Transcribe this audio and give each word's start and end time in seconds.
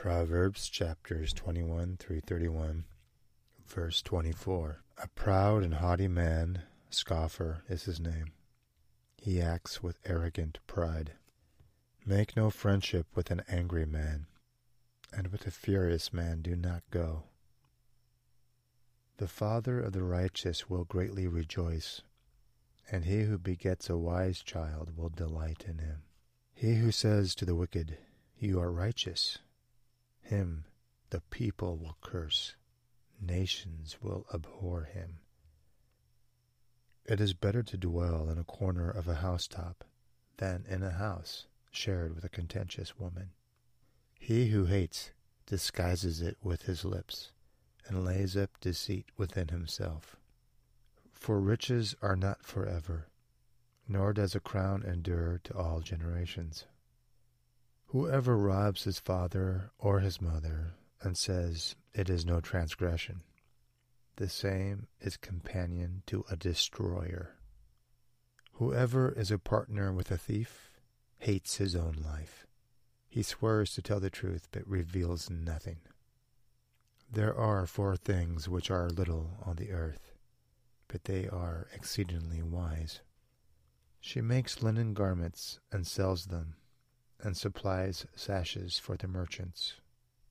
Proverbs 0.00 0.70
chapters 0.70 1.30
21 1.34 1.98
through 1.98 2.22
31, 2.22 2.86
verse 3.66 4.00
24. 4.00 4.82
A 4.96 5.08
proud 5.08 5.62
and 5.62 5.74
haughty 5.74 6.08
man, 6.08 6.62
scoffer 6.88 7.64
is 7.68 7.82
his 7.82 8.00
name. 8.00 8.32
He 9.18 9.42
acts 9.42 9.82
with 9.82 9.98
arrogant 10.06 10.58
pride. 10.66 11.12
Make 12.06 12.34
no 12.34 12.48
friendship 12.48 13.08
with 13.14 13.30
an 13.30 13.42
angry 13.46 13.84
man, 13.84 14.24
and 15.12 15.26
with 15.26 15.46
a 15.46 15.50
furious 15.50 16.14
man 16.14 16.40
do 16.40 16.56
not 16.56 16.82
go. 16.90 17.24
The 19.18 19.28
father 19.28 19.80
of 19.80 19.92
the 19.92 20.02
righteous 20.02 20.66
will 20.66 20.84
greatly 20.84 21.26
rejoice, 21.26 22.00
and 22.90 23.04
he 23.04 23.24
who 23.24 23.36
begets 23.36 23.90
a 23.90 23.98
wise 23.98 24.40
child 24.40 24.96
will 24.96 25.10
delight 25.10 25.66
in 25.68 25.76
him. 25.76 26.04
He 26.54 26.76
who 26.76 26.90
says 26.90 27.34
to 27.34 27.44
the 27.44 27.54
wicked, 27.54 27.98
You 28.38 28.60
are 28.60 28.72
righteous, 28.72 29.36
him 30.30 30.64
the 31.10 31.20
people 31.20 31.76
will 31.76 31.98
curse, 32.00 32.54
nations 33.20 33.98
will 34.00 34.26
abhor 34.32 34.84
him. 34.84 35.18
It 37.04 37.20
is 37.20 37.34
better 37.34 37.62
to 37.64 37.76
dwell 37.76 38.30
in 38.30 38.38
a 38.38 38.44
corner 38.44 38.88
of 38.88 39.08
a 39.08 39.16
housetop 39.16 39.84
than 40.36 40.64
in 40.68 40.82
a 40.82 40.92
house 40.92 41.46
shared 41.72 42.14
with 42.14 42.24
a 42.24 42.28
contentious 42.28 42.98
woman. 42.98 43.30
He 44.18 44.48
who 44.50 44.66
hates 44.66 45.10
disguises 45.46 46.20
it 46.20 46.36
with 46.42 46.62
his 46.62 46.84
lips, 46.84 47.32
and 47.88 48.04
lays 48.04 48.36
up 48.36 48.50
deceit 48.60 49.06
within 49.16 49.48
himself. 49.48 50.14
For 51.12 51.40
riches 51.40 51.96
are 52.00 52.14
not 52.14 52.44
forever, 52.44 53.08
nor 53.88 54.12
does 54.12 54.36
a 54.36 54.40
crown 54.40 54.84
endure 54.84 55.40
to 55.44 55.56
all 55.56 55.80
generations. 55.80 56.66
Whoever 57.90 58.36
robs 58.36 58.84
his 58.84 59.00
father 59.00 59.72
or 59.76 59.98
his 59.98 60.20
mother 60.20 60.74
and 61.02 61.18
says, 61.18 61.74
It 61.92 62.08
is 62.08 62.24
no 62.24 62.40
transgression, 62.40 63.22
the 64.14 64.28
same 64.28 64.86
is 65.00 65.16
companion 65.16 66.04
to 66.06 66.24
a 66.30 66.36
destroyer. 66.36 67.34
Whoever 68.52 69.10
is 69.10 69.32
a 69.32 69.38
partner 69.38 69.92
with 69.92 70.12
a 70.12 70.16
thief 70.16 70.78
hates 71.18 71.56
his 71.56 71.74
own 71.74 71.96
life. 72.04 72.46
He 73.08 73.24
swears 73.24 73.74
to 73.74 73.82
tell 73.82 73.98
the 73.98 74.08
truth, 74.08 74.46
but 74.52 74.68
reveals 74.68 75.28
nothing. 75.28 75.78
There 77.10 77.36
are 77.36 77.66
four 77.66 77.96
things 77.96 78.48
which 78.48 78.70
are 78.70 78.88
little 78.88 79.42
on 79.44 79.56
the 79.56 79.72
earth, 79.72 80.12
but 80.86 81.06
they 81.06 81.26
are 81.26 81.66
exceedingly 81.74 82.40
wise. 82.40 83.00
She 83.98 84.20
makes 84.20 84.62
linen 84.62 84.94
garments 84.94 85.58
and 85.72 85.84
sells 85.84 86.26
them 86.26 86.54
and 87.22 87.36
supplies 87.36 88.06
sashes 88.14 88.78
for 88.78 88.96
the 88.96 89.08
merchants. 89.08 89.74